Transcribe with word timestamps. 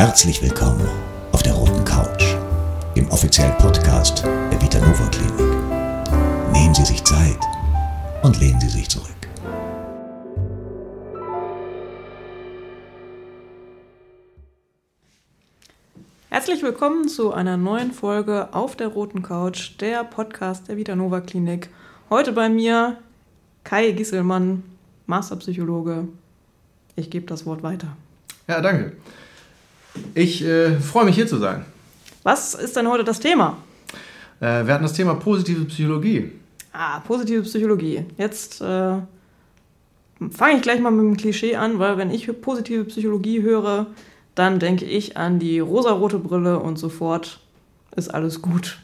Herzlich 0.00 0.40
willkommen 0.40 0.88
auf 1.30 1.42
der 1.42 1.52
Roten 1.52 1.84
Couch, 1.84 2.34
dem 2.96 3.06
offiziellen 3.10 3.52
Podcast 3.58 4.24
der 4.24 4.58
Vitanova 4.62 5.06
Klinik. 5.08 6.54
Nehmen 6.54 6.74
Sie 6.74 6.86
sich 6.86 7.04
Zeit 7.04 7.38
und 8.22 8.40
lehnen 8.40 8.58
Sie 8.62 8.70
sich 8.70 8.88
zurück. 8.88 9.10
Herzlich 16.30 16.62
willkommen 16.62 17.06
zu 17.06 17.34
einer 17.34 17.58
neuen 17.58 17.92
Folge 17.92 18.54
auf 18.54 18.76
der 18.76 18.88
Roten 18.88 19.20
Couch, 19.20 19.72
der 19.80 20.04
Podcast 20.04 20.68
der 20.68 20.78
Vitanova 20.78 21.20
Klinik. 21.20 21.68
Heute 22.08 22.32
bei 22.32 22.48
mir 22.48 22.96
Kai 23.64 23.90
Gisselmann, 23.90 24.62
Masterpsychologe. 25.04 26.08
Ich 26.96 27.10
gebe 27.10 27.26
das 27.26 27.44
Wort 27.44 27.62
weiter. 27.62 27.98
Ja, 28.48 28.62
danke. 28.62 28.96
Ich 30.14 30.44
äh, 30.44 30.78
freue 30.80 31.04
mich 31.04 31.14
hier 31.14 31.26
zu 31.26 31.38
sein. 31.38 31.64
Was 32.22 32.54
ist 32.54 32.76
denn 32.76 32.88
heute 32.88 33.04
das 33.04 33.20
Thema? 33.20 33.58
Äh, 34.40 34.66
wir 34.66 34.74
hatten 34.74 34.82
das 34.82 34.92
Thema 34.92 35.14
positive 35.14 35.64
Psychologie. 35.64 36.32
Ah, 36.72 37.00
positive 37.00 37.42
Psychologie. 37.42 38.04
Jetzt 38.16 38.60
äh, 38.60 38.96
fange 40.30 40.56
ich 40.56 40.62
gleich 40.62 40.80
mal 40.80 40.90
mit 40.90 41.04
dem 41.04 41.16
Klischee 41.16 41.56
an, 41.56 41.78
weil 41.78 41.98
wenn 41.98 42.10
ich 42.10 42.28
positive 42.40 42.84
Psychologie 42.84 43.42
höre, 43.42 43.86
dann 44.34 44.58
denke 44.58 44.84
ich 44.84 45.16
an 45.16 45.38
die 45.38 45.58
rosarote 45.58 46.18
Brille 46.18 46.58
und 46.58 46.78
sofort 46.78 47.40
ist 47.96 48.12
alles 48.12 48.40
gut. 48.40 48.78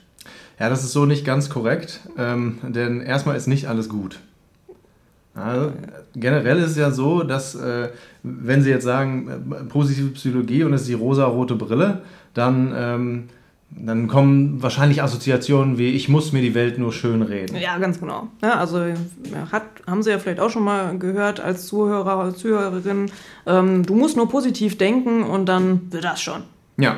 Ja, 0.59 0.69
das 0.69 0.83
ist 0.83 0.92
so 0.92 1.05
nicht 1.05 1.25
ganz 1.25 1.50
korrekt, 1.50 2.00
ähm, 2.16 2.59
denn 2.62 3.00
erstmal 3.00 3.36
ist 3.36 3.47
nicht 3.47 3.69
alles 3.69 3.88
gut. 3.88 4.19
Also, 5.36 5.72
generell 6.14 6.58
ist 6.58 6.70
es 6.70 6.76
ja 6.76 6.90
so, 6.90 7.22
dass 7.22 7.54
äh, 7.54 7.90
wenn 8.22 8.62
Sie 8.62 8.70
jetzt 8.70 8.84
sagen, 8.84 9.28
äh, 9.50 9.64
positive 9.64 10.08
Psychologie 10.10 10.64
und 10.64 10.72
es 10.72 10.82
ist 10.82 10.88
die 10.88 10.94
rosa-rote 10.94 11.56
Brille, 11.56 12.02
dann, 12.32 12.72
ähm, 12.74 13.24
dann 13.70 14.08
kommen 14.08 14.62
wahrscheinlich 14.62 15.02
Assoziationen 15.02 15.77
wie, 15.77 15.91
ich 15.91 16.08
muss 16.08 16.33
mir 16.33 16.41
die 16.41 16.55
Welt 16.55 16.78
nur 16.78 16.92
schön 16.92 17.20
reden. 17.20 17.56
Ja, 17.56 17.77
ganz 17.78 18.00
genau. 18.00 18.28
Ja, 18.42 18.55
also 18.58 18.80
hat, 19.52 19.64
haben 19.86 20.02
Sie 20.02 20.11
ja 20.11 20.19
vielleicht 20.19 20.41
auch 20.41 20.50
schon 20.50 20.64
mal 20.64 20.98
gehört 20.98 21.41
als 21.41 21.66
Zuhörer 21.66 22.18
oder 22.18 22.34
Zuhörerin, 22.34 23.11
ähm, 23.46 23.84
du 23.84 23.94
musst 23.94 24.16
nur 24.16 24.28
positiv 24.30 24.78
denken 24.78 25.22
und 25.22 25.46
dann 25.46 25.92
wird 25.92 26.05
das 26.05 26.22
schon. 26.22 26.42
Ja, 26.78 26.96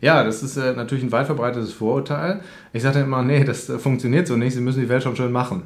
ja, 0.00 0.22
das 0.24 0.42
ist 0.42 0.56
äh, 0.56 0.72
natürlich 0.74 1.04
ein 1.04 1.12
weit 1.12 1.26
verbreitetes 1.26 1.72
Vorurteil. 1.72 2.40
Ich 2.72 2.82
sage 2.82 3.00
immer, 3.00 3.22
nee, 3.22 3.44
das 3.44 3.68
äh, 3.68 3.78
funktioniert 3.78 4.26
so 4.26 4.36
nicht. 4.36 4.54
Sie 4.54 4.60
müssen 4.60 4.80
die 4.80 4.88
Welt 4.88 5.02
schon 5.02 5.16
schön 5.16 5.32
machen. 5.32 5.62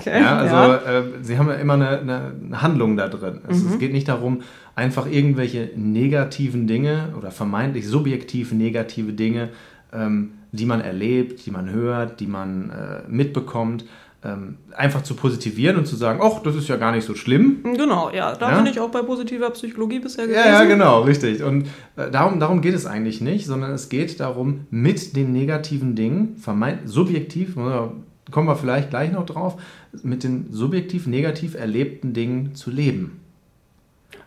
Okay. 0.00 0.20
Ja, 0.20 0.36
also 0.38 0.54
ja. 0.54 0.98
Äh, 0.98 1.02
Sie 1.22 1.38
haben 1.38 1.48
ja 1.48 1.54
immer 1.54 1.74
eine, 1.74 1.98
eine 2.00 2.62
Handlung 2.62 2.96
da 2.96 3.08
drin. 3.08 3.40
Es, 3.48 3.62
Mhm. 3.62 3.72
es 3.72 3.78
geht 3.78 3.92
nicht 3.92 4.08
darum, 4.08 4.42
einfach 4.76 5.06
irgendwelche 5.10 5.70
negativen 5.76 6.66
Dinge 6.66 7.14
oder 7.18 7.30
vermeintlich 7.30 7.86
subjektiv 7.86 8.52
negative 8.52 9.12
Dinge, 9.12 9.50
ähm, 9.92 10.32
die 10.52 10.66
man 10.66 10.80
erlebt, 10.80 11.44
die 11.46 11.50
man 11.50 11.70
hört, 11.70 12.20
die 12.20 12.26
man 12.26 12.70
äh, 12.70 13.08
mitbekommt, 13.08 13.84
ähm, 14.24 14.56
einfach 14.74 15.02
zu 15.02 15.14
positivieren 15.14 15.76
und 15.76 15.86
zu 15.86 15.96
sagen, 15.96 16.20
ach, 16.22 16.40
das 16.42 16.54
ist 16.56 16.66
ja 16.68 16.76
gar 16.76 16.92
nicht 16.92 17.04
so 17.04 17.14
schlimm. 17.14 17.58
Genau, 17.62 18.10
ja, 18.10 18.34
da 18.34 18.50
Ja? 18.52 18.56
bin 18.56 18.66
ich 18.66 18.80
auch 18.80 18.90
bei 18.90 19.02
positiver 19.02 19.50
Psychologie 19.50 19.98
bisher 20.00 20.26
gewesen. 20.26 20.40
Ja, 20.46 20.62
ja, 20.62 20.64
genau, 20.64 21.02
richtig. 21.02 21.42
Und 21.42 21.66
äh, 21.96 22.10
darum, 22.10 22.40
darum 22.40 22.60
geht 22.62 22.74
es 22.74 22.86
eigentlich 22.86 23.20
nicht, 23.20 23.44
sondern 23.46 23.72
es 23.72 23.88
geht 23.90 24.20
darum, 24.20 24.66
mit 24.70 25.14
den 25.14 25.32
negativen 25.32 25.94
Dingen, 25.94 26.36
vermeint 26.38 26.88
subjektiv, 26.88 27.56
äh, 27.58 28.30
kommen 28.30 28.48
wir 28.48 28.56
vielleicht 28.56 28.88
gleich 28.90 29.12
noch 29.12 29.26
drauf, 29.26 29.60
mit 30.02 30.24
den 30.24 30.46
subjektiv 30.50 31.06
negativ 31.06 31.54
erlebten 31.54 32.14
Dingen 32.14 32.54
zu 32.54 32.70
leben. 32.70 33.20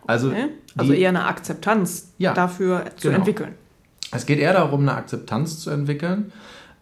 Also, 0.06 0.28
Okay. 0.28 0.46
Also 0.76 0.92
die- 0.92 1.00
eher 1.00 1.08
eine 1.08 1.24
Akzeptanz 1.24 2.12
Ja, 2.18 2.34
dafür 2.34 2.84
zu 2.96 3.08
genau. 3.08 3.18
entwickeln. 3.18 3.54
es 4.12 4.26
geht 4.26 4.38
eher 4.38 4.52
darum, 4.52 4.82
eine 4.82 4.94
Akzeptanz 4.94 5.58
zu 5.58 5.70
entwickeln 5.70 6.30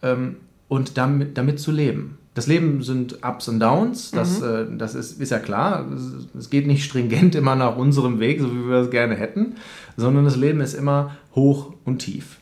ähm, 0.02 0.36
und 0.68 0.98
damit, 0.98 1.38
damit 1.38 1.58
zu 1.58 1.72
leben. 1.72 2.18
Das 2.36 2.46
Leben 2.46 2.82
sind 2.82 3.24
Ups 3.24 3.48
und 3.48 3.60
Downs, 3.60 4.10
das, 4.12 4.42
äh, 4.42 4.66
das 4.76 4.94
ist, 4.94 5.20
ist 5.20 5.30
ja 5.30 5.38
klar. 5.38 5.86
Es- 5.90 6.26
Es 6.38 6.50
geht 6.50 6.66
nicht 6.66 6.84
stringent 6.84 7.34
immer 7.34 7.56
nach 7.56 7.76
unserem 7.76 8.20
Weg, 8.20 8.40
so 8.40 8.52
wie 8.54 8.68
wir 8.68 8.76
es 8.76 8.90
gerne 8.90 9.14
hätten, 9.16 9.54
sondern 9.96 10.24
das 10.24 10.36
Leben 10.36 10.60
ist 10.60 10.74
immer 10.74 11.16
hoch 11.34 11.72
und 11.84 11.98
tief. 12.00 12.36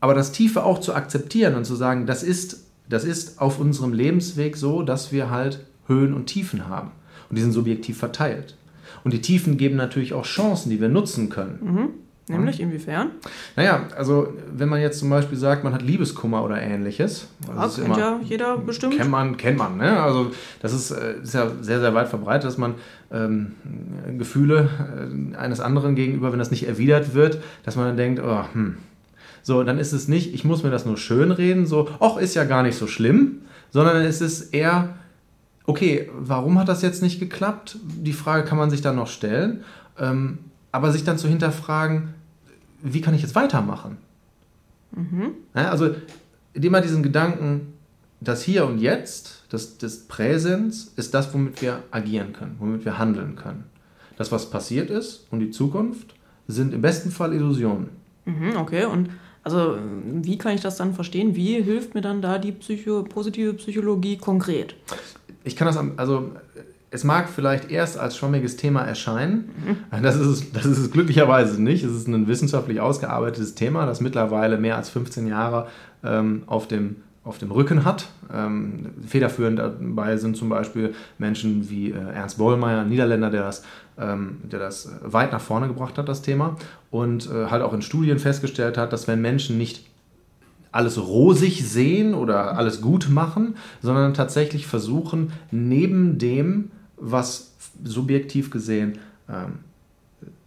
Aber 0.00 0.14
das 0.14 0.30
Tiefe 0.32 0.62
auch 0.64 0.78
zu 0.80 0.94
akzeptieren 0.94 1.54
und 1.56 1.64
zu 1.64 1.74
sagen, 1.74 2.06
das 2.06 2.22
ist, 2.22 2.64
das 2.88 3.04
ist 3.04 3.40
auf 3.40 3.58
unserem 3.58 3.92
Lebensweg 3.92 4.56
so, 4.56 4.82
dass 4.82 5.10
wir 5.12 5.30
halt 5.30 5.66
Höhen 5.88 6.14
und 6.14 6.26
Tiefen 6.26 6.68
haben. 6.68 6.92
Und 7.28 7.36
die 7.36 7.42
sind 7.42 7.52
subjektiv 7.52 7.98
verteilt. 7.98 8.56
Und 9.04 9.12
die 9.12 9.20
Tiefen 9.20 9.56
geben 9.58 9.76
natürlich 9.76 10.14
auch 10.14 10.24
Chancen, 10.24 10.70
die 10.70 10.80
wir 10.80 10.88
nutzen 10.88 11.28
können. 11.28 11.88
Nämlich 12.28 12.60
inwiefern? 12.60 13.10
Naja, 13.56 13.86
also 13.96 14.32
wenn 14.52 14.68
man 14.68 14.80
jetzt 14.80 14.98
zum 14.98 15.08
Beispiel 15.10 15.38
sagt, 15.38 15.64
man 15.64 15.72
hat 15.72 15.82
Liebeskummer 15.82 16.44
oder 16.44 16.60
ähnliches. 16.60 17.28
Ja, 17.46 17.54
das 17.54 17.72
ist 17.78 17.84
kennt 17.84 17.96
immer- 17.96 17.98
ja 17.98 18.20
jeder 18.22 18.58
bestimmt. 18.58 18.96
Kennt 18.96 19.10
man, 19.10 19.36
kennt 19.36 19.58
man. 19.58 19.76
Ne? 19.78 20.00
Also 20.00 20.30
das 20.60 20.72
ist, 20.72 20.90
äh, 20.90 21.14
ist 21.22 21.34
ja 21.34 21.50
sehr, 21.60 21.80
sehr 21.80 21.94
weit 21.94 22.08
verbreitet, 22.08 22.44
dass 22.44 22.58
man 22.58 22.74
ähm, 23.10 23.52
Gefühle 24.18 24.68
äh, 25.32 25.36
eines 25.36 25.60
anderen 25.60 25.94
gegenüber, 25.94 26.32
wenn 26.32 26.38
das 26.38 26.50
nicht 26.50 26.66
erwidert 26.68 27.14
wird, 27.14 27.42
dass 27.64 27.76
man 27.76 27.86
dann 27.86 27.96
denkt, 27.96 28.20
oh, 28.22 28.44
hm. 28.52 28.76
So, 29.42 29.62
dann 29.62 29.78
ist 29.78 29.92
es 29.92 30.08
nicht, 30.08 30.34
ich 30.34 30.44
muss 30.44 30.62
mir 30.62 30.70
das 30.70 30.84
nur 30.84 30.98
schön 30.98 31.30
reden, 31.30 31.64
so, 31.64 31.88
ach, 32.00 32.18
ist 32.18 32.34
ja 32.34 32.44
gar 32.44 32.62
nicht 32.62 32.76
so 32.76 32.86
schlimm, 32.86 33.42
sondern 33.70 34.02
es 34.02 34.20
ist 34.20 34.52
eher, 34.52 34.90
okay, 35.64 36.10
warum 36.18 36.58
hat 36.58 36.68
das 36.68 36.82
jetzt 36.82 37.02
nicht 37.02 37.18
geklappt? 37.18 37.78
Die 37.82 38.12
Frage 38.12 38.44
kann 38.44 38.58
man 38.58 38.68
sich 38.68 38.82
dann 38.82 38.96
noch 38.96 39.06
stellen, 39.06 39.64
ähm, 39.98 40.38
aber 40.70 40.92
sich 40.92 41.04
dann 41.04 41.16
zu 41.16 41.28
hinterfragen, 41.28 42.14
wie 42.82 43.00
kann 43.00 43.14
ich 43.14 43.22
jetzt 43.22 43.34
weitermachen? 43.34 43.98
Ja, 45.54 45.70
also 45.70 45.90
immer 46.54 46.80
diesen 46.80 47.02
Gedanken, 47.02 47.74
das 48.20 48.42
Hier 48.42 48.66
und 48.66 48.78
Jetzt, 48.78 49.44
das, 49.50 49.78
das 49.78 50.00
Präsens, 50.08 50.92
ist 50.96 51.14
das, 51.14 51.32
womit 51.34 51.60
wir 51.62 51.82
agieren 51.90 52.32
können, 52.32 52.56
womit 52.58 52.84
wir 52.84 52.98
handeln 52.98 53.36
können. 53.36 53.64
Das, 54.16 54.32
was 54.32 54.50
passiert 54.50 54.90
ist 54.90 55.26
und 55.30 55.40
die 55.40 55.50
Zukunft, 55.50 56.14
sind 56.48 56.72
im 56.74 56.80
besten 56.80 57.10
Fall 57.10 57.32
Illusionen. 57.34 57.90
Mhm, 58.24 58.56
okay, 58.56 58.86
und 58.86 59.10
also 59.44 59.78
wie 60.04 60.36
kann 60.38 60.54
ich 60.54 60.60
das 60.62 60.76
dann 60.76 60.94
verstehen? 60.94 61.36
Wie 61.36 61.62
hilft 61.62 61.94
mir 61.94 62.00
dann 62.00 62.20
da 62.20 62.38
die 62.38 62.52
Psycho 62.52 63.02
positive 63.04 63.54
Psychologie 63.54 64.16
konkret? 64.16 64.74
Ich 65.44 65.54
kann 65.54 65.66
das, 65.66 65.76
am- 65.76 65.92
also 65.96 66.32
es 66.90 67.04
mag 67.04 67.28
vielleicht 67.28 67.70
erst 67.70 67.98
als 67.98 68.16
schwammiges 68.16 68.56
Thema 68.56 68.82
erscheinen. 68.82 69.50
Das, 70.02 70.16
ist 70.16 70.26
es, 70.26 70.52
das 70.52 70.64
ist 70.64 70.78
es 70.78 70.90
glücklicherweise 70.90 71.62
nicht. 71.62 71.84
Es 71.84 71.92
ist 71.92 72.08
ein 72.08 72.26
wissenschaftlich 72.28 72.80
ausgearbeitetes 72.80 73.54
Thema, 73.54 73.84
das 73.84 74.00
mittlerweile 74.00 74.58
mehr 74.58 74.76
als 74.76 74.88
15 74.88 75.26
Jahre 75.26 75.66
ähm, 76.02 76.44
auf, 76.46 76.66
dem, 76.66 76.96
auf 77.24 77.38
dem 77.38 77.50
Rücken 77.50 77.84
hat. 77.84 78.08
Ähm, 78.32 78.86
federführend 79.06 79.58
dabei 79.58 80.16
sind 80.16 80.36
zum 80.36 80.48
Beispiel 80.48 80.94
Menschen 81.18 81.68
wie 81.68 81.90
äh, 81.90 81.98
Ernst 81.98 82.38
Bollmeier, 82.38 82.80
ein 82.80 82.88
Niederländer, 82.88 83.30
der 83.30 83.42
das, 83.42 83.64
ähm, 83.98 84.38
der 84.44 84.58
das 84.58 84.90
weit 85.02 85.32
nach 85.32 85.42
vorne 85.42 85.68
gebracht 85.68 85.98
hat, 85.98 86.08
das 86.08 86.22
Thema. 86.22 86.56
Und 86.90 87.30
äh, 87.30 87.46
halt 87.46 87.62
auch 87.62 87.74
in 87.74 87.82
Studien 87.82 88.18
festgestellt 88.18 88.78
hat, 88.78 88.94
dass 88.94 89.06
wenn 89.06 89.20
Menschen 89.20 89.58
nicht 89.58 89.84
alles 90.72 90.98
rosig 90.98 91.66
sehen 91.68 92.14
oder 92.14 92.56
alles 92.56 92.80
gut 92.80 93.08
machen, 93.10 93.56
sondern 93.82 94.14
tatsächlich 94.14 94.66
versuchen, 94.66 95.32
neben 95.50 96.18
dem, 96.18 96.70
was 97.00 97.52
subjektiv 97.84 98.50
gesehen 98.50 98.98
ähm, 99.28 99.60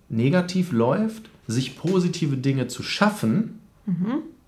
negativ 0.10 0.72
läuft, 0.72 1.30
sich 1.48 1.78
positive 1.78 2.38
Dinge 2.38 2.68
zu 2.68 2.84
schaffen. 2.84 3.60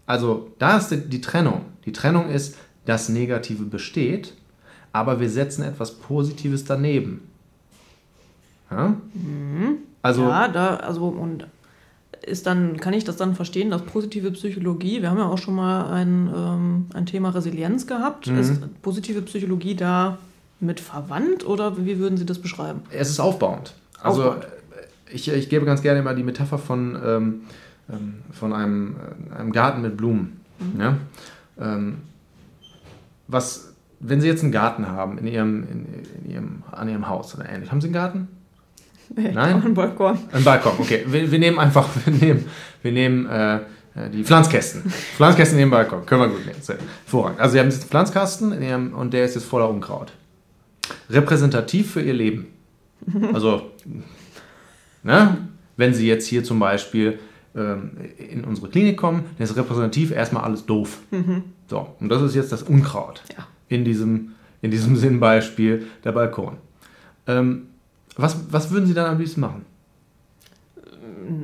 Also 0.05 0.51
da 0.59 0.77
ist 0.77 0.89
die, 0.89 0.97
die 0.97 1.21
Trennung. 1.21 1.61
Die 1.85 1.91
Trennung 1.91 2.29
ist, 2.29 2.57
das 2.85 3.09
Negative 3.09 3.63
besteht, 3.63 4.33
aber 4.91 5.19
wir 5.19 5.29
setzen 5.29 5.63
etwas 5.63 5.95
Positives 5.95 6.65
daneben. 6.65 7.21
Ja? 8.69 8.95
Also 10.01 10.23
ja, 10.23 10.47
da, 10.49 10.75
also 10.77 11.07
und 11.07 11.47
ist 12.25 12.45
dann, 12.45 12.77
kann 12.79 12.93
ich 12.93 13.03
das 13.03 13.17
dann 13.17 13.35
verstehen, 13.35 13.69
dass 13.69 13.83
positive 13.83 14.31
Psychologie, 14.31 15.01
wir 15.01 15.09
haben 15.09 15.17
ja 15.17 15.27
auch 15.27 15.37
schon 15.37 15.55
mal 15.55 15.91
ein, 15.91 16.29
ähm, 16.33 16.85
ein 16.93 17.05
Thema 17.05 17.29
Resilienz 17.29 17.87
gehabt. 17.87 18.27
Mhm. 18.27 18.37
Ist 18.37 18.81
positive 18.81 19.21
Psychologie 19.23 19.75
da 19.75 20.17
mit 20.63 20.79
verwandt 20.79 21.45
oder 21.45 21.77
wie 21.85 21.99
würden 21.99 22.17
Sie 22.17 22.25
das 22.25 22.39
beschreiben? 22.39 22.81
Es 22.91 23.09
ist 23.09 23.19
aufbauend. 23.19 23.73
Also 24.01 24.23
Aufbauend. 24.23 24.45
äh, 24.45 25.15
ich, 25.15 25.29
ich 25.29 25.49
gebe 25.49 25.65
ganz 25.65 25.81
gerne 25.81 25.99
immer 25.99 26.13
die 26.13 26.23
Metapher 26.23 26.57
von, 26.57 26.97
ähm, 27.05 27.41
ähm, 27.89 28.15
von 28.31 28.53
einem, 28.53 28.95
äh, 29.31 29.35
einem 29.39 29.51
Garten 29.51 29.81
mit 29.81 29.97
Blumen. 29.97 30.41
Ja? 30.79 30.97
Ähm, 31.59 31.97
was, 33.27 33.73
wenn 33.99 34.21
Sie 34.21 34.27
jetzt 34.27 34.43
einen 34.43 34.51
Garten 34.51 34.87
haben 34.87 35.17
in 35.17 35.27
Ihrem, 35.27 35.63
in, 35.63 35.85
in 36.23 36.31
Ihrem, 36.31 36.63
an 36.71 36.89
Ihrem 36.89 37.07
Haus 37.07 37.35
oder 37.35 37.49
ähnlich. 37.49 37.71
Haben 37.71 37.81
Sie 37.81 37.87
einen 37.87 37.93
Garten? 37.93 38.27
Nein? 39.15 39.61
Ein 39.63 39.73
Balkon. 39.73 40.17
Ein 40.31 40.43
Balkon, 40.43 40.73
okay. 40.79 41.03
Wir, 41.07 41.31
wir 41.31 41.39
nehmen 41.39 41.59
einfach, 41.59 41.89
wir 42.05 42.13
nehmen, 42.13 42.45
wir 42.81 42.91
nehmen 42.91 43.25
äh, 43.27 43.59
äh, 43.95 44.09
die 44.11 44.23
Pflanzkästen. 44.23 44.89
Pflanzkästen 44.89 45.57
in 45.57 45.65
den 45.65 45.71
Balkon. 45.71 46.05
Können 46.05 46.21
wir 46.21 46.27
gut 46.29 46.45
nehmen. 46.45 46.59
Hervorragend. 46.65 47.39
Also 47.39 47.53
Sie 47.53 47.59
haben 47.59 47.69
diesen 47.69 47.83
Pflanzkasten 47.83 48.51
in 48.53 48.61
Ihrem, 48.61 48.93
und 48.93 49.13
der 49.13 49.25
ist 49.25 49.35
jetzt 49.35 49.45
voller 49.45 49.69
Unkraut. 49.69 50.11
Repräsentativ 51.09 51.91
für 51.91 52.01
Ihr 52.01 52.13
Leben. 52.13 52.47
Also, 53.33 53.71
ne? 55.03 55.37
wenn 55.77 55.93
Sie 55.93 56.07
jetzt 56.07 56.27
hier 56.27 56.43
zum 56.43 56.59
Beispiel 56.59 57.19
ähm, 57.55 57.91
in 58.17 58.43
unsere 58.45 58.69
Klinik 58.69 58.97
kommen, 58.97 59.25
dann 59.37 59.43
ist 59.45 59.55
repräsentativ 59.55 60.11
erstmal 60.11 60.43
alles 60.43 60.65
doof. 60.65 60.99
So, 61.67 61.87
und 61.99 62.09
das 62.09 62.21
ist 62.21 62.35
jetzt 62.35 62.51
das 62.51 62.63
Unkraut 62.63 63.23
Ja. 63.37 63.45
in, 63.69 63.83
diesem, 63.85 64.31
in 64.61 64.71
diesem 64.71 64.95
Sinnbeispiel 64.95 65.87
der 66.03 66.11
Balkon. 66.11 66.57
Ähm, 67.27 67.67
was, 68.15 68.37
was 68.51 68.71
würden 68.71 68.85
Sie 68.85 68.93
dann 68.93 69.07
am 69.11 69.17
liebsten 69.19 69.41
machen? 69.41 69.65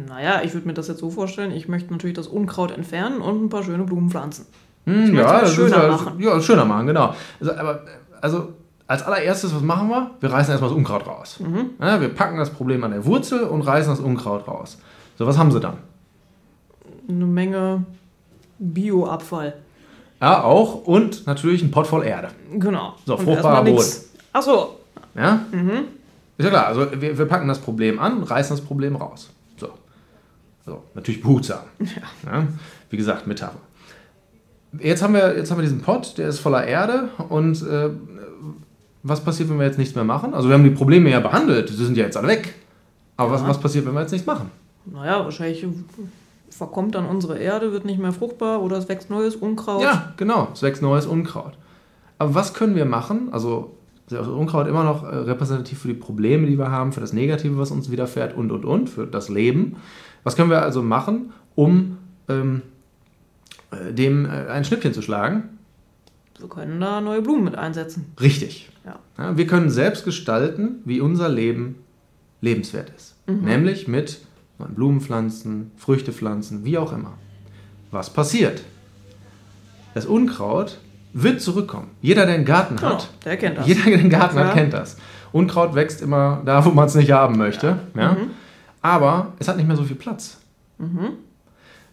Naja, 0.08 0.42
ich 0.44 0.54
würde 0.54 0.68
mir 0.68 0.74
das 0.74 0.88
jetzt 0.88 1.00
so 1.00 1.10
vorstellen, 1.10 1.52
ich 1.52 1.68
möchte 1.68 1.92
natürlich 1.92 2.16
das 2.16 2.28
Unkraut 2.28 2.72
entfernen 2.72 3.22
und 3.22 3.46
ein 3.46 3.50
paar 3.50 3.64
schöne 3.64 3.84
Blumen 3.84 4.10
pflanzen. 4.10 4.46
Hm, 4.86 5.12
möchte 5.14 5.24
das 5.24 5.42
das 5.42 5.54
schöner 5.54 5.78
ist 5.78 5.84
ja, 5.84 5.88
machen. 5.90 6.20
Ja, 6.20 6.42
schöner 6.42 6.66
machen, 6.66 6.88
genau. 6.88 7.16
Also, 7.40 7.54
aber 7.56 7.86
also 8.22 8.54
als 8.90 9.04
allererstes, 9.04 9.54
was 9.54 9.62
machen 9.62 9.88
wir? 9.90 10.10
Wir 10.20 10.32
reißen 10.32 10.52
erstmal 10.52 10.72
das 10.72 10.78
Unkraut 10.78 11.06
raus. 11.06 11.40
Mhm. 11.40 11.70
Ja, 11.80 12.02
wir 12.02 12.10
packen 12.10 12.40
das 12.40 12.50
Problem 12.50 12.84
an 12.84 12.90
der 12.90 13.06
Wurzel 13.06 13.44
und 13.44 13.62
reißen 13.62 13.92
das 13.92 14.00
Unkraut 14.00 14.48
raus. 14.48 14.80
So, 15.16 15.28
was 15.28 15.38
haben 15.38 15.52
Sie 15.52 15.60
dann? 15.60 15.78
Eine 17.08 17.28
Menge 17.28 17.86
Bioabfall. 18.58 19.54
Ja, 20.20 20.42
auch 20.44 20.88
und 20.88 21.28
natürlich 21.28 21.62
ein 21.62 21.70
Pott 21.70 21.86
voll 21.86 22.04
Erde. 22.04 22.30
Genau. 22.52 22.96
So, 23.06 23.16
Und 23.16 23.26
fruchtbarer 23.26 23.64
nix. 23.64 24.10
Ach 24.34 24.42
so. 24.42 24.80
Ja? 25.14 25.46
Mhm. 25.52 25.90
Ist 26.40 26.46
ja 26.46 26.50
klar, 26.50 26.66
also 26.66 26.88
wir, 27.00 27.16
wir 27.16 27.26
packen 27.26 27.48
das 27.48 27.60
Problem 27.60 28.00
an, 28.00 28.24
reißen 28.24 28.58
das 28.58 28.66
Problem 28.66 28.96
raus. 28.96 29.30
So. 29.58 29.70
So, 30.66 30.82
natürlich 30.96 31.22
behutsam. 31.22 31.60
Ja. 32.26 32.48
Wie 32.90 32.98
gesagt, 32.98 33.28
Metapher. 33.28 33.60
Jetzt 34.80 35.04
haben, 35.04 35.14
wir, 35.14 35.38
jetzt 35.38 35.52
haben 35.52 35.60
wir 35.60 35.64
diesen 35.64 35.82
Pott, 35.82 36.18
der 36.18 36.30
ist 36.30 36.40
voller 36.40 36.66
Erde 36.66 37.10
und 37.30 37.62
äh, 37.62 37.90
was 39.04 39.24
passiert, 39.24 39.50
wenn 39.50 39.58
wir 39.58 39.66
jetzt 39.66 39.78
nichts 39.78 39.96
mehr 39.96 40.04
machen? 40.04 40.34
Also 40.34 40.50
wir 40.50 40.56
haben 40.56 40.64
die 40.64 40.70
Probleme 40.72 41.10
ja 41.10 41.20
behandelt, 41.20 41.70
die 41.70 41.74
sind 41.74 41.96
ja 41.98 42.06
jetzt 42.06 42.18
alle 42.18 42.28
weg. 42.28 42.54
Aber 43.18 43.32
was, 43.32 43.42
Ja. 43.42 43.48
was 43.48 43.60
passiert, 43.60 43.86
wenn 43.86 43.94
wir 43.94 44.02
jetzt 44.02 44.12
nichts 44.12 44.28
machen? 44.28 44.52
Naja, 44.86 45.24
wahrscheinlich 45.24 45.66
verkommt 46.50 46.96
dann 46.96 47.06
unsere 47.06 47.38
Erde, 47.38 47.72
wird 47.72 47.86
nicht 47.86 48.00
mehr 48.00 48.12
fruchtbar 48.12 48.62
oder 48.62 48.78
es 48.78 48.90
wächst 48.90 49.10
neues 49.10 49.36
Unkraut. 49.36 49.82
Ja, 49.82 50.14
genau, 50.18 50.50
es 50.54 50.62
wächst 50.62 50.82
neues 50.82 51.06
Unkraut. 51.06 51.54
Aber 52.18 52.36
was 52.36 52.54
können 52.54 52.76
wir 52.76 52.86
machen? 52.86 53.30
Also 53.32 53.76
ist 54.08 54.28
Unkraut 54.28 54.68
immer 54.68 54.84
noch 54.84 55.04
äh, 55.04 55.16
repräsentativ 55.16 55.80
für 55.80 55.88
die 55.88 55.94
Probleme, 55.94 56.48
die 56.48 56.58
wir 56.58 56.72
haben, 56.72 56.92
für 56.92 57.00
das 57.00 57.14
Negative, 57.14 57.58
was 57.58 57.72
uns 57.72 57.92
widerfährt 57.92 58.36
und, 58.36 58.52
und, 58.52 58.66
und, 58.66 58.90
für 58.90 59.06
das 59.06 59.30
Leben. 59.30 59.76
Was 60.24 60.36
können 60.36 60.50
wir 60.50 60.64
also 60.64 60.82
machen, 60.82 61.32
um 61.56 61.98
ähm, 62.28 62.64
äh, 63.72 63.94
dem 63.94 64.26
äh, 64.26 64.48
ein 64.48 64.66
Schnippchen 64.66 64.94
zu 64.94 65.02
schlagen? 65.02 65.59
Wir 66.40 66.48
können 66.50 66.80
da 66.80 67.02
neue 67.02 67.22
Blumen 67.22 67.44
mit 67.44 67.56
einsetzen. 67.56 68.14
Richtig. 68.20 68.70
Ja. 68.86 69.00
Ja, 69.18 69.38
wir 69.38 69.46
können 69.48 69.70
selbst 69.70 70.06
gestalten, 70.06 70.82
wie 70.86 71.02
unser 71.02 71.28
Leben 71.30 71.76
lebenswert 72.42 72.92
ist. 72.96 73.16
Nämlich 73.28 73.88
mit 73.88 74.22
Blumenpflanzen, 74.58 75.72
Früchtepflanzen, 75.78 76.64
wie 76.66 76.78
auch 76.78 76.92
immer. 76.94 77.14
Was 77.92 78.12
passiert? 78.12 78.64
Das 79.94 80.06
Unkraut 80.06 80.80
wird 81.14 81.42
zurückkommen. 81.42 81.92
Jeder, 82.02 82.26
der 82.26 82.36
einen 82.36 82.46
Garten 82.46 82.76
Genau, 82.78 82.90
hat, 82.94 83.10
der 83.26 83.38
kennt 83.38 83.58
das. 83.58 83.68
jeder, 83.68 83.84
der 83.84 84.00
einen 84.00 84.10
Garten 84.10 84.38
Ja. 84.38 84.46
hat, 84.48 84.54
kennt 84.54 84.74
das. 84.74 84.98
Unkraut 85.32 85.76
wächst 85.76 86.02
immer 86.02 86.42
da, 86.46 86.64
wo 86.66 86.70
man 86.70 86.86
es 86.88 86.96
nicht 86.96 87.12
haben 87.12 87.38
möchte. 87.38 87.80
Ja. 87.96 88.14
Mhm. 88.14 88.32
Aber 88.82 89.34
es 89.40 89.48
hat 89.48 89.58
nicht 89.58 89.68
mehr 89.68 89.76
so 89.78 89.84
viel 89.84 89.96
Platz. 89.98 90.38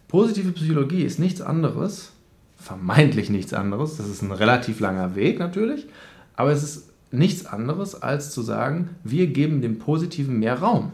Positive 0.07 0.51
Psychologie 0.53 1.03
ist 1.03 1.19
nichts 1.19 1.41
anderes, 1.41 2.13
vermeintlich 2.57 3.29
nichts 3.29 3.53
anderes, 3.53 3.97
das 3.97 4.07
ist 4.09 4.21
ein 4.21 4.31
relativ 4.31 4.79
langer 4.79 5.15
Weg 5.15 5.39
natürlich, 5.39 5.87
aber 6.35 6.51
es 6.51 6.63
ist 6.63 6.89
nichts 7.11 7.45
anderes, 7.45 8.01
als 8.01 8.31
zu 8.31 8.41
sagen, 8.41 8.89
wir 9.03 9.27
geben 9.27 9.61
dem 9.61 9.79
Positiven 9.79 10.39
mehr 10.39 10.59
Raum. 10.59 10.91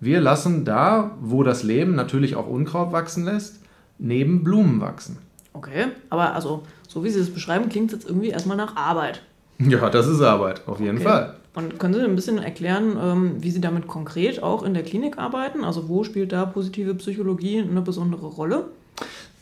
Wir 0.00 0.20
lassen 0.20 0.64
da, 0.64 1.16
wo 1.20 1.42
das 1.44 1.62
Leben 1.62 1.94
natürlich 1.94 2.34
auch 2.34 2.48
Unkraut 2.48 2.92
wachsen 2.92 3.24
lässt, 3.24 3.60
neben 3.98 4.42
Blumen 4.42 4.80
wachsen. 4.80 5.18
Okay, 5.52 5.86
aber 6.10 6.34
also, 6.34 6.62
so 6.88 7.04
wie 7.04 7.10
Sie 7.10 7.20
es 7.20 7.30
beschreiben, 7.30 7.68
klingt 7.68 7.92
es 7.92 8.00
jetzt 8.00 8.08
irgendwie 8.08 8.28
erstmal 8.28 8.56
nach 8.56 8.76
Arbeit. 8.76 9.22
Ja, 9.58 9.90
das 9.90 10.06
ist 10.06 10.20
Arbeit, 10.20 10.62
auf 10.66 10.80
jeden 10.80 10.98
Okay. 10.98 11.06
Fall. 11.06 11.34
Und 11.54 11.78
können 11.80 11.94
Sie 11.94 12.00
ein 12.02 12.14
bisschen 12.14 12.38
erklären, 12.38 12.96
ähm, 13.00 13.36
wie 13.40 13.50
Sie 13.50 13.60
damit 13.60 13.88
konkret 13.88 14.42
auch 14.42 14.62
in 14.62 14.74
der 14.74 14.84
Klinik 14.84 15.18
arbeiten? 15.18 15.64
Also 15.64 15.88
wo 15.88 16.04
spielt 16.04 16.30
da 16.30 16.44
positive 16.46 16.94
Psychologie 16.94 17.60
eine 17.60 17.80
besondere 17.82 18.26
Rolle? 18.26 18.66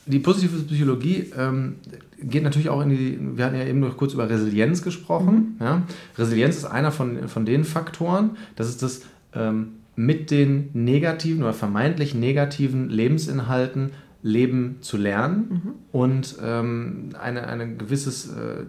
Die 0.06 0.20
positive 0.20 0.56
Psychologie 0.62 1.32
ähm, 1.36 1.76
geht 2.22 2.44
natürlich 2.44 2.68
auch 2.68 2.80
in 2.82 2.90
die, 2.90 3.18
wir 3.20 3.44
hatten 3.44 3.56
ja 3.56 3.64
eben 3.64 3.80
noch 3.80 3.96
kurz 3.96 4.14
über 4.14 4.30
Resilienz 4.30 4.82
gesprochen. 4.82 5.56
Ja? 5.60 5.82
Resilienz 6.16 6.56
ist 6.56 6.64
einer 6.64 6.92
von, 6.92 7.28
von 7.28 7.44
den 7.44 7.64
Faktoren, 7.64 8.30
das 8.54 8.68
ist 8.68 8.82
das 8.82 9.02
ähm, 9.34 9.72
mit 9.96 10.30
den 10.30 10.70
negativen 10.74 11.42
oder 11.42 11.54
vermeintlich 11.54 12.14
negativen 12.14 12.88
Lebensinhalten 12.88 13.90
leben 14.22 14.78
zu 14.80 14.96
lernen 14.96 15.74
und 15.92 16.36
ähm, 16.42 17.10
eine, 17.20 17.46
ein 17.46 17.78
gewisses 17.78 18.28
äh, 18.28 18.64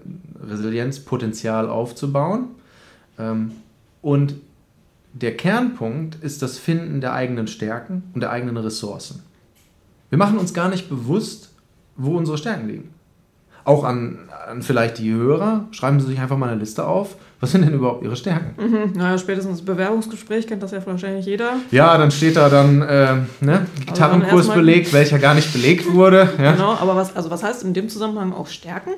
Resilienzpotenzial 0.45 1.67
aufzubauen. 1.67 2.49
Ähm, 3.17 3.51
und 4.01 4.35
der 5.13 5.35
Kernpunkt 5.35 6.15
ist 6.23 6.41
das 6.41 6.59
Finden 6.59 7.01
der 7.01 7.13
eigenen 7.13 7.47
Stärken 7.47 8.03
und 8.13 8.21
der 8.21 8.29
eigenen 8.29 8.57
Ressourcen. 8.57 9.23
Wir 10.09 10.17
machen 10.17 10.37
uns 10.37 10.53
gar 10.53 10.69
nicht 10.69 10.89
bewusst, 10.89 11.53
wo 11.95 12.17
unsere 12.17 12.37
Stärken 12.37 12.67
liegen. 12.67 12.93
Auch 13.63 13.83
an, 13.83 14.29
an 14.47 14.61
vielleicht 14.61 14.97
die 14.97 15.11
Hörer, 15.11 15.67
schreiben 15.71 15.99
Sie 15.99 16.07
sich 16.07 16.19
einfach 16.19 16.37
mal 16.37 16.49
eine 16.49 16.59
Liste 16.59 16.85
auf. 16.85 17.17
Was 17.39 17.51
sind 17.51 17.63
denn 17.65 17.73
überhaupt 17.73 18.03
Ihre 18.03 18.15
Stärken? 18.15 18.55
Mhm, 18.59 18.93
naja, 18.95 19.15
spätestens 19.17 19.57
das 19.57 19.65
Bewerbungsgespräch 19.65 20.47
kennt 20.47 20.63
das 20.63 20.71
ja 20.71 20.83
wahrscheinlich 20.83 21.27
jeder. 21.27 21.57
Ja, 21.69 21.95
dann 21.95 22.09
steht 22.09 22.35
da 22.35 22.49
dann 22.49 22.81
äh, 22.81 23.15
ne, 23.41 23.67
Gitarrenkurs 23.85 24.33
erstmal- 24.47 24.57
belegt, 24.57 24.91
welcher 24.91 25.19
gar 25.19 25.35
nicht 25.35 25.53
belegt 25.53 25.85
wurde. 25.93 26.27
Ja. 26.41 26.53
Genau, 26.53 26.73
aber 26.73 26.95
was, 26.95 27.15
also 27.15 27.29
was 27.29 27.43
heißt 27.43 27.63
in 27.63 27.75
dem 27.75 27.89
Zusammenhang 27.89 28.33
auch 28.33 28.47
Stärken? 28.47 28.89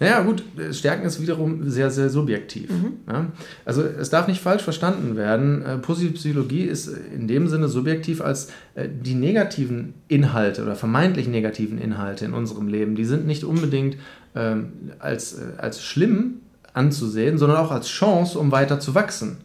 Naja, 0.00 0.20
gut, 0.20 0.42
äh, 0.58 0.72
Stärken 0.74 1.06
ist 1.06 1.22
wiederum 1.22 1.70
sehr, 1.70 1.90
sehr 1.90 2.10
subjektiv. 2.10 2.68
Ja? 3.10 3.26
Also 3.64 3.82
es 3.82 4.10
darf 4.10 4.28
nicht 4.28 4.42
falsch 4.42 4.62
verstanden 4.62 5.16
werden. 5.16 5.64
Äh, 5.64 5.78
Positive 5.78 6.12
Psychologie 6.12 6.64
ist 6.64 6.88
in 7.14 7.26
dem 7.26 7.48
Sinne 7.48 7.68
subjektiv, 7.68 8.20
als 8.20 8.50
äh, 8.74 8.86
die 8.86 9.14
negativen 9.14 9.94
Inhalte 10.08 10.62
oder 10.62 10.76
vermeintlich 10.76 11.26
negativen 11.26 11.78
Inhalte 11.78 12.26
in 12.26 12.34
unserem 12.34 12.68
Leben, 12.68 12.96
die 12.96 13.06
sind 13.06 13.26
nicht 13.26 13.44
unbedingt 13.44 13.96
ähm, 14.34 14.72
als, 14.98 15.38
als 15.56 15.82
schlimm 15.82 16.42
anzusehen, 16.78 17.36
sondern 17.36 17.58
auch 17.58 17.72
als 17.72 17.88
Chance, 17.88 18.38
um 18.38 18.52
weiter 18.52 18.78
zu 18.78 18.94
wachsen. 18.94 19.38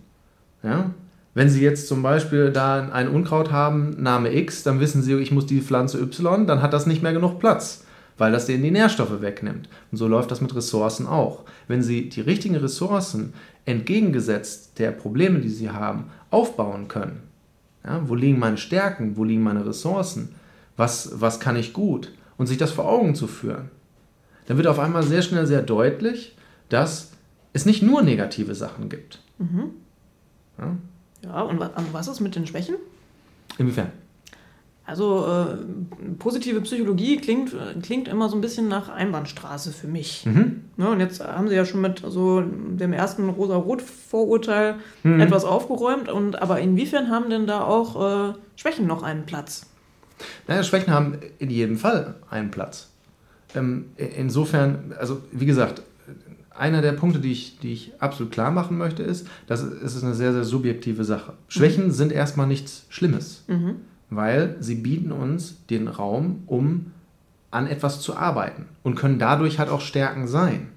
Ja? 0.61 0.91
Wenn 1.33 1.49
Sie 1.49 1.61
jetzt 1.61 1.87
zum 1.87 2.03
Beispiel 2.03 2.51
da 2.51 2.87
ein 2.91 3.09
Unkraut 3.09 3.51
haben, 3.51 4.01
Name 4.01 4.33
X, 4.33 4.61
dann 4.63 4.79
wissen 4.79 5.01
Sie, 5.01 5.15
ich 5.15 5.31
muss 5.31 5.47
die 5.47 5.61
Pflanze 5.61 5.99
Y, 5.99 6.45
dann 6.45 6.61
hat 6.61 6.73
das 6.73 6.85
nicht 6.85 7.01
mehr 7.01 7.13
genug 7.13 7.39
Platz, 7.39 7.85
weil 8.19 8.31
das 8.31 8.45
denen 8.45 8.63
die 8.63 8.71
Nährstoffe 8.71 9.21
wegnimmt. 9.21 9.67
Und 9.91 9.97
so 9.97 10.07
läuft 10.07 10.29
das 10.29 10.41
mit 10.41 10.55
Ressourcen 10.55 11.07
auch. 11.07 11.43
Wenn 11.67 11.81
Sie 11.81 12.07
die 12.07 12.21
richtigen 12.21 12.55
Ressourcen 12.55 13.33
entgegengesetzt 13.65 14.77
der 14.77 14.91
Probleme, 14.91 15.39
die 15.39 15.49
Sie 15.49 15.71
haben, 15.71 16.05
aufbauen 16.29 16.87
können, 16.87 17.23
ja, 17.83 18.01
wo 18.07 18.13
liegen 18.13 18.39
meine 18.39 18.57
Stärken, 18.57 19.17
wo 19.17 19.23
liegen 19.23 19.41
meine 19.41 19.65
Ressourcen, 19.65 20.35
was, 20.77 21.19
was 21.19 21.39
kann 21.39 21.55
ich 21.55 21.73
gut, 21.73 22.11
und 22.37 22.47
sich 22.47 22.57
das 22.57 22.71
vor 22.71 22.87
Augen 22.87 23.15
zu 23.15 23.27
führen, 23.27 23.69
dann 24.47 24.57
wird 24.57 24.67
auf 24.67 24.79
einmal 24.79 25.03
sehr 25.03 25.21
schnell 25.21 25.47
sehr 25.47 25.61
deutlich, 25.61 26.35
dass 26.69 27.12
es 27.53 27.65
nicht 27.65 27.81
nur 27.83 28.01
negative 28.01 28.55
Sachen 28.55 28.89
gibt. 28.89 29.19
Ja? 30.57 30.75
Ja, 31.23 31.41
und 31.41 31.59
wa- 31.59 31.71
und 31.75 31.93
was 31.93 32.07
ist 32.07 32.19
mit 32.19 32.35
den 32.35 32.45
Schwächen? 32.47 32.75
Inwiefern? 33.57 33.91
Also 34.85 35.25
äh, 35.25 35.55
positive 36.19 36.59
Psychologie 36.59 37.15
klingt, 37.15 37.55
klingt 37.81 38.09
immer 38.09 38.27
so 38.27 38.35
ein 38.35 38.41
bisschen 38.41 38.67
nach 38.67 38.89
Einbahnstraße 38.89 39.71
für 39.71 39.87
mich. 39.87 40.25
Mhm. 40.25 40.65
Ne, 40.75 40.89
und 40.89 40.99
jetzt 40.99 41.23
haben 41.25 41.47
Sie 41.47 41.55
ja 41.55 41.63
schon 41.65 41.79
mit 41.79 42.03
so 42.05 42.41
dem 42.41 42.91
ersten 42.91 43.29
Rosa-Rot-Vorurteil 43.29 44.75
etwas 45.03 45.45
aufgeräumt. 45.45 46.09
Und, 46.09 46.41
aber 46.41 46.59
inwiefern 46.59 47.09
haben 47.09 47.29
denn 47.29 47.47
da 47.47 47.63
auch 47.63 48.31
äh, 48.31 48.33
Schwächen 48.57 48.85
noch 48.85 49.03
einen 49.03 49.25
Platz? 49.25 49.67
Naja, 50.49 50.63
Schwächen 50.63 50.93
haben 50.93 51.17
in 51.39 51.49
jedem 51.49 51.77
Fall 51.77 52.15
einen 52.29 52.51
Platz. 52.51 52.89
Ähm, 53.55 53.85
insofern, 53.95 54.93
also 54.99 55.21
wie 55.31 55.45
gesagt, 55.45 55.81
einer 56.55 56.81
der 56.81 56.93
Punkte, 56.93 57.19
die 57.19 57.31
ich, 57.31 57.59
die 57.59 57.73
ich 57.73 57.93
absolut 57.99 58.31
klar 58.31 58.51
machen 58.51 58.77
möchte, 58.77 59.03
ist, 59.03 59.27
dass 59.47 59.61
es 59.61 59.95
ist 59.95 60.03
eine 60.03 60.13
sehr, 60.13 60.33
sehr 60.33 60.43
subjektive 60.43 61.03
Sache. 61.03 61.33
Schwächen 61.47 61.91
sind 61.91 62.11
erstmal 62.11 62.47
nichts 62.47 62.85
Schlimmes, 62.89 63.43
weil 64.09 64.55
sie 64.59 64.75
bieten 64.75 65.11
uns 65.11 65.65
den 65.69 65.87
Raum, 65.87 66.43
um 66.45 66.91
an 67.51 67.67
etwas 67.67 68.01
zu 68.01 68.15
arbeiten 68.15 68.65
und 68.83 68.95
können 68.95 69.19
dadurch 69.19 69.59
halt 69.59 69.69
auch 69.69 69.81
Stärken 69.81 70.27
sein. 70.27 70.69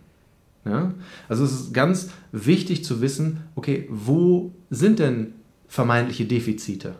Ja? 0.64 0.92
Also 1.28 1.44
es 1.44 1.52
ist 1.52 1.74
ganz 1.74 2.10
wichtig 2.32 2.84
zu 2.84 3.00
wissen, 3.00 3.44
okay, 3.54 3.88
wo 3.90 4.52
sind 4.70 4.98
denn 4.98 5.34
vermeintliche 5.68 6.26
Defizite? 6.26 6.96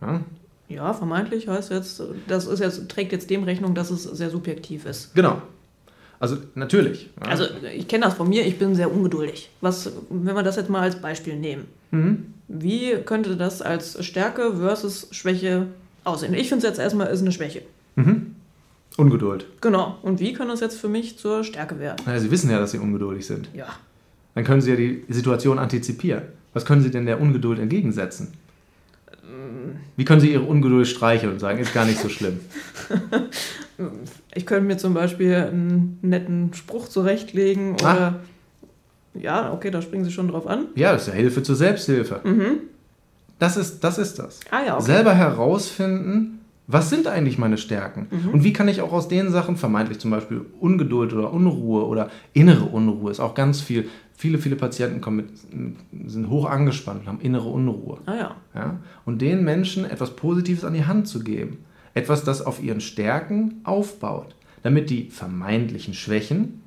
Ja? 0.00 0.20
Ja, 0.68 0.92
vermeintlich 0.94 1.46
heißt 1.46 1.70
jetzt, 1.70 2.02
das 2.26 2.46
ist 2.46 2.58
jetzt, 2.58 2.88
trägt 2.88 3.12
jetzt 3.12 3.30
dem 3.30 3.44
Rechnung, 3.44 3.74
dass 3.74 3.90
es 3.90 4.02
sehr 4.02 4.30
subjektiv 4.30 4.84
ist. 4.84 5.14
Genau. 5.14 5.40
Also 6.18 6.36
natürlich. 6.54 7.10
Ja. 7.20 7.28
Also 7.28 7.44
ich 7.74 7.88
kenne 7.88 8.04
das 8.04 8.14
von 8.14 8.28
mir, 8.28 8.46
ich 8.46 8.58
bin 8.58 8.74
sehr 8.74 8.92
ungeduldig. 8.92 9.50
Was, 9.60 9.90
wenn 10.10 10.34
wir 10.34 10.42
das 10.42 10.56
jetzt 10.56 10.70
mal 10.70 10.80
als 10.80 10.96
Beispiel 10.96 11.36
nehmen. 11.36 11.66
Mhm. 11.90 12.34
Wie 12.48 12.94
könnte 13.04 13.36
das 13.36 13.62
als 13.62 14.04
Stärke 14.04 14.56
versus 14.56 15.08
Schwäche 15.10 15.66
aussehen? 16.04 16.34
Ich 16.34 16.48
finde 16.48 16.66
es 16.66 16.70
jetzt 16.70 16.78
erstmal 16.78 17.08
ist 17.08 17.20
eine 17.20 17.32
Schwäche. 17.32 17.62
Mhm. 17.96 18.36
Ungeduld. 18.96 19.46
Genau. 19.60 19.98
Und 20.02 20.20
wie 20.20 20.32
kann 20.32 20.48
das 20.48 20.60
jetzt 20.60 20.78
für 20.78 20.88
mich 20.88 21.18
zur 21.18 21.44
Stärke 21.44 21.78
werden? 21.78 22.02
Naja, 22.06 22.18
Sie 22.18 22.30
wissen 22.30 22.50
ja, 22.50 22.58
dass 22.58 22.70
Sie 22.70 22.78
ungeduldig 22.78 23.26
sind. 23.26 23.48
Ja. 23.52 23.66
Dann 24.34 24.44
können 24.44 24.60
Sie 24.60 24.70
ja 24.70 24.76
die 24.76 25.04
Situation 25.08 25.58
antizipieren. 25.58 26.22
Was 26.54 26.64
können 26.64 26.82
Sie 26.82 26.90
denn 26.90 27.04
der 27.04 27.20
Ungeduld 27.20 27.58
entgegensetzen? 27.58 28.32
Wie 29.96 30.04
können 30.04 30.20
Sie 30.20 30.32
Ihre 30.32 30.42
Ungeduld 30.42 30.86
streicheln 30.86 31.32
und 31.32 31.38
sagen, 31.38 31.58
ist 31.58 31.74
gar 31.74 31.84
nicht 31.84 32.00
so 32.00 32.08
schlimm? 32.08 32.40
Ich 34.34 34.46
könnte 34.46 34.64
mir 34.64 34.78
zum 34.78 34.94
Beispiel 34.94 35.34
einen 35.34 35.98
netten 36.00 36.54
Spruch 36.54 36.88
zurechtlegen 36.88 37.74
oder. 37.74 38.20
Ja, 39.12 39.52
okay, 39.52 39.70
da 39.70 39.82
springen 39.82 40.04
Sie 40.04 40.10
schon 40.10 40.28
drauf 40.28 40.46
an. 40.46 40.68
Ja, 40.74 40.92
das 40.92 41.02
ist 41.02 41.08
ja 41.08 41.14
Hilfe 41.14 41.42
zur 41.42 41.56
Selbsthilfe. 41.56 42.20
Mhm. 42.24 42.60
Das 43.38 43.56
ist, 43.58 43.80
das 43.80 43.98
ist 43.98 44.18
das. 44.18 44.40
Ah 44.50 44.64
ja, 44.66 44.74
okay. 44.76 44.84
Selber 44.84 45.14
herausfinden, 45.14 46.35
was 46.68 46.90
sind 46.90 47.06
eigentlich 47.06 47.38
meine 47.38 47.58
Stärken? 47.58 48.08
Mhm. 48.10 48.30
Und 48.30 48.44
wie 48.44 48.52
kann 48.52 48.68
ich 48.68 48.80
auch 48.80 48.92
aus 48.92 49.08
den 49.08 49.30
Sachen, 49.30 49.56
vermeintlich 49.56 49.98
zum 50.00 50.10
Beispiel 50.10 50.44
Ungeduld 50.60 51.12
oder 51.12 51.32
Unruhe 51.32 51.86
oder 51.86 52.10
innere 52.32 52.64
Unruhe, 52.64 53.10
ist 53.10 53.20
auch 53.20 53.34
ganz 53.34 53.60
viel. 53.60 53.88
Viele, 54.18 54.38
viele 54.38 54.56
Patienten 54.56 55.00
kommen 55.02 55.16
mit, 55.16 56.10
sind 56.10 56.30
hoch 56.30 56.48
angespannt 56.48 57.02
und 57.02 57.08
haben 57.08 57.20
innere 57.20 57.48
Unruhe. 57.48 57.98
Ah 58.06 58.14
ja. 58.16 58.36
Ja? 58.54 58.80
Und 59.04 59.20
den 59.20 59.44
Menschen 59.44 59.84
etwas 59.84 60.16
Positives 60.16 60.64
an 60.64 60.72
die 60.72 60.86
Hand 60.86 61.06
zu 61.06 61.20
geben. 61.22 61.58
Etwas, 61.92 62.24
das 62.24 62.40
auf 62.40 62.62
ihren 62.62 62.80
Stärken 62.80 63.60
aufbaut. 63.64 64.34
Damit 64.62 64.88
die 64.90 65.10
vermeintlichen 65.10 65.94
Schwächen 65.94 66.62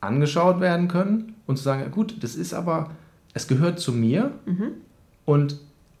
angeschaut 0.00 0.60
werden 0.60 0.88
können 0.88 1.34
und 1.46 1.56
zu 1.56 1.64
sagen, 1.64 1.90
gut, 1.90 2.16
das 2.22 2.36
ist 2.36 2.54
aber, 2.54 2.90
es 3.34 3.48
gehört 3.48 3.80
zu 3.80 3.92
mir 3.92 4.30
Mhm. 4.46 4.68
und 5.24 5.58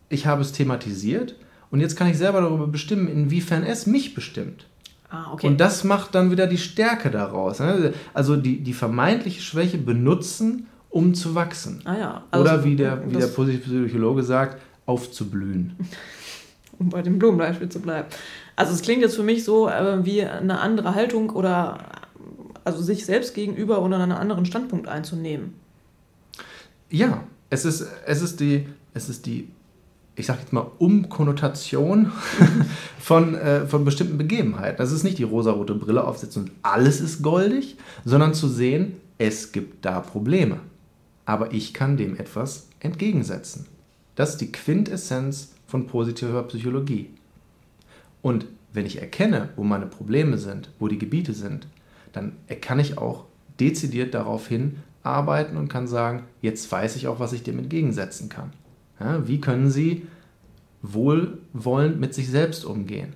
ich 0.08 0.26
habe 0.26 0.42
es 0.42 0.52
thematisiert 0.52 1.36
und 1.74 1.80
jetzt 1.80 1.96
kann 1.96 2.08
ich 2.08 2.16
selber 2.16 2.40
darüber 2.40 2.68
bestimmen, 2.68 3.08
inwiefern 3.08 3.64
es 3.64 3.88
mich 3.88 4.14
bestimmt. 4.14 4.66
Ah, 5.10 5.32
okay. 5.32 5.48
Und 5.48 5.58
das 5.58 5.82
macht 5.82 6.14
dann 6.14 6.30
wieder 6.30 6.46
die 6.46 6.56
Stärke 6.56 7.10
daraus. 7.10 7.58
ne? 7.58 7.92
Also 8.12 8.36
die, 8.36 8.60
die 8.62 8.72
vermeintliche 8.72 9.42
Schwäche 9.42 9.78
benutzen, 9.78 10.68
um 10.88 11.14
zu 11.14 11.34
wachsen. 11.34 11.80
ah 11.84 11.98
ja. 11.98 12.24
Oder 12.38 12.62
wie 12.62 12.76
der, 12.76 13.10
wie 13.10 13.16
der 13.16 13.26
positive 13.26 13.86
Psychologe 13.86 14.22
sagt, 14.22 14.62
aufzublühen. 14.86 15.76
um 16.78 16.90
bei 16.90 17.02
dem 17.02 17.18
Blumenbeispiel 17.18 17.68
zu 17.68 17.80
bleiben. 17.80 18.06
Also 18.54 18.72
es 18.72 18.80
klingt 18.80 19.02
jetzt 19.02 19.16
für 19.16 19.24
mich 19.24 19.42
so 19.42 19.68
äh, 19.68 20.04
wie 20.04 20.22
eine 20.22 20.60
andere 20.60 20.94
Haltung 20.94 21.30
oder 21.30 21.78
also 22.62 22.84
sich 22.84 23.04
selbst 23.04 23.34
gegenüber 23.34 23.82
oder 23.82 23.98
einen 23.98 24.12
anderen 24.12 24.46
Standpunkt 24.46 24.86
einzunehmen. 24.86 25.54
Ja, 26.88 27.24
es 27.50 27.64
ist, 27.64 27.84
es 28.06 28.22
ist 28.22 28.38
die, 28.38 28.68
es 28.92 29.08
ist 29.08 29.26
die, 29.26 29.48
ich 30.16 30.26
sag 30.26 30.40
jetzt 30.40 30.52
mal, 30.52 30.70
Umkonnotation 30.78 32.12
von, 32.98 33.34
äh, 33.34 33.66
von 33.66 33.84
bestimmten 33.84 34.18
Begebenheiten. 34.18 34.78
Das 34.78 34.92
ist 34.92 35.02
nicht 35.02 35.18
die 35.18 35.24
rosarote 35.24 35.74
Brille 35.74 36.04
aufsetzen 36.04 36.44
und 36.44 36.52
alles 36.62 37.00
ist 37.00 37.22
goldig, 37.22 37.76
sondern 38.04 38.34
zu 38.34 38.48
sehen, 38.48 38.96
es 39.18 39.52
gibt 39.52 39.84
da 39.84 40.00
Probleme. 40.00 40.60
Aber 41.26 41.52
ich 41.52 41.74
kann 41.74 41.96
dem 41.96 42.16
etwas 42.16 42.68
entgegensetzen. 42.80 43.66
Das 44.14 44.30
ist 44.30 44.40
die 44.40 44.52
Quintessenz 44.52 45.54
von 45.66 45.86
positiver 45.86 46.42
Psychologie. 46.44 47.10
Und 48.22 48.46
wenn 48.72 48.86
ich 48.86 49.00
erkenne, 49.00 49.50
wo 49.56 49.64
meine 49.64 49.86
Probleme 49.86 50.38
sind, 50.38 50.70
wo 50.78 50.88
die 50.88 50.98
Gebiete 50.98 51.32
sind, 51.32 51.66
dann 52.12 52.32
kann 52.60 52.78
ich 52.78 52.98
auch 52.98 53.24
dezidiert 53.58 54.14
darauf 54.14 54.46
hin 54.46 54.76
arbeiten 55.02 55.56
und 55.56 55.68
kann 55.68 55.86
sagen, 55.86 56.24
jetzt 56.40 56.70
weiß 56.70 56.96
ich 56.96 57.08
auch, 57.08 57.20
was 57.20 57.32
ich 57.32 57.42
dem 57.42 57.58
entgegensetzen 57.58 58.28
kann. 58.28 58.52
Ja, 59.00 59.26
wie 59.26 59.40
können 59.40 59.70
Sie 59.70 60.06
wohlwollend 60.82 62.00
mit 62.00 62.14
sich 62.14 62.30
selbst 62.30 62.64
umgehen? 62.64 63.14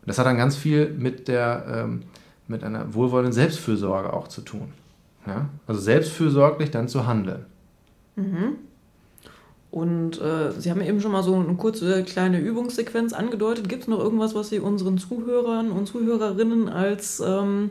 Und 0.00 0.08
das 0.08 0.18
hat 0.18 0.26
dann 0.26 0.36
ganz 0.36 0.56
viel 0.56 0.90
mit, 0.90 1.28
der, 1.28 1.64
ähm, 1.68 2.02
mit 2.46 2.62
einer 2.62 2.94
wohlwollenden 2.94 3.32
Selbstfürsorge 3.32 4.12
auch 4.12 4.28
zu 4.28 4.42
tun. 4.42 4.72
Ja? 5.26 5.48
Also 5.66 5.80
selbstfürsorglich 5.80 6.70
dann 6.70 6.88
zu 6.88 7.06
handeln. 7.06 7.46
Und 9.70 10.20
äh, 10.20 10.52
Sie 10.52 10.70
haben 10.70 10.80
eben 10.80 11.00
schon 11.00 11.10
mal 11.10 11.24
so 11.24 11.34
eine 11.34 11.54
kurze 11.54 12.04
kleine 12.04 12.38
Übungssequenz 12.38 13.12
angedeutet. 13.12 13.68
Gibt 13.68 13.82
es 13.82 13.88
noch 13.88 13.98
irgendwas, 13.98 14.34
was 14.34 14.50
Sie 14.50 14.60
unseren 14.60 14.98
Zuhörern 14.98 15.72
und 15.72 15.86
Zuhörerinnen 15.88 16.68
als 16.68 17.20
ähm, 17.20 17.70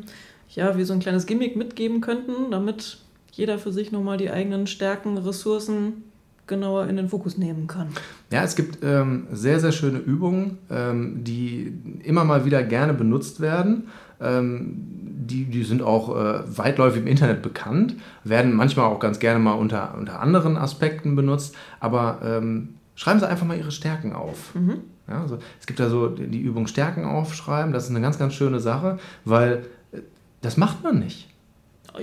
ja, 0.50 0.78
wie 0.78 0.84
so 0.84 0.94
ein 0.94 1.00
kleines 1.00 1.26
Gimmick 1.26 1.56
mitgeben 1.56 2.02
könnten, 2.02 2.52
damit 2.52 2.98
jeder 3.32 3.58
für 3.58 3.72
sich 3.72 3.92
nochmal 3.92 4.18
die 4.18 4.30
eigenen 4.30 4.68
Stärken, 4.68 5.18
Ressourcen 5.18 6.04
genauer 6.48 6.88
in 6.88 6.98
den 6.98 7.10
Fokus 7.10 7.38
nehmen 7.38 7.68
kann? 7.68 7.90
Ja, 8.32 8.44
es 8.44 8.56
gibt 8.56 8.84
ähm, 8.84 9.28
sehr, 9.32 9.60
sehr 9.60 9.72
schöne 9.72 10.00
Übungen, 10.00 10.58
ähm, 10.70 11.24
die 11.24 11.74
immer 12.04 12.24
mal 12.24 12.46
wieder 12.46 12.64
gerne 12.64 12.94
benutzt 12.94 13.40
werden. 13.40 13.88
Ähm, 14.20 15.04
die, 15.26 15.46
die 15.46 15.64
sind 15.64 15.82
auch 15.82 16.16
äh, 16.16 16.58
weitläufig 16.58 17.02
im 17.02 17.08
Internet 17.08 17.42
bekannt, 17.42 17.96
werden 18.24 18.54
manchmal 18.54 18.86
auch 18.86 19.00
ganz 19.00 19.20
gerne 19.20 19.40
mal 19.40 19.54
unter, 19.54 19.96
unter 19.98 20.20
anderen 20.20 20.58
Aspekten 20.58 21.16
benutzt, 21.16 21.56
aber 21.80 22.20
ähm, 22.24 22.76
schreiben 22.96 23.20
Sie 23.20 23.28
einfach 23.28 23.46
mal 23.46 23.58
Ihre 23.58 23.72
Stärken 23.72 24.14
auf. 24.14 24.54
Mhm. 24.56 24.82
Ja, 25.08 25.22
also 25.22 25.40
es 25.60 25.66
gibt 25.66 25.80
da 25.80 25.90
so 25.90 26.10
die 26.10 26.42
Übung 26.42 26.68
Stärken 26.68 27.06
aufschreiben, 27.06 27.74
das 27.74 27.86
ist 27.86 27.90
eine 27.90 28.02
ganz, 28.02 28.18
ganz 28.18 28.34
schöne 28.34 28.60
Sache, 28.60 29.00
weil 29.26 29.66
äh, 29.92 30.00
das 30.42 30.58
macht 30.58 30.84
man 30.84 31.00
nicht. 31.00 31.33